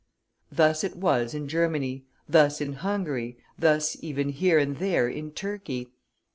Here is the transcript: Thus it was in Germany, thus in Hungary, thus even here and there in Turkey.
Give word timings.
Thus 0.51 0.83
it 0.83 0.95
was 0.95 1.35
in 1.35 1.47
Germany, 1.47 2.05
thus 2.27 2.59
in 2.59 2.73
Hungary, 2.73 3.37
thus 3.59 3.95
even 4.01 4.29
here 4.29 4.57
and 4.57 4.77
there 4.77 5.07
in 5.07 5.29
Turkey. 5.29 5.91